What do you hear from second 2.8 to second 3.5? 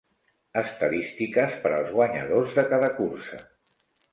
cursa.